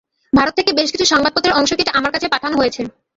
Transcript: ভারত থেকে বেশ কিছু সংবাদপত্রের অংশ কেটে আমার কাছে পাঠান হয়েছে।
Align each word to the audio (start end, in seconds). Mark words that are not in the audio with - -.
ভারত 0.33 0.53
থেকে 0.57 0.71
বেশ 0.73 0.89
কিছু 0.91 1.05
সংবাদপত্রের 1.05 1.57
অংশ 1.59 1.71
কেটে 1.73 1.91
আমার 1.91 2.11
কাছে 2.13 2.27
পাঠান 2.33 2.51
হয়েছে। 2.55 2.81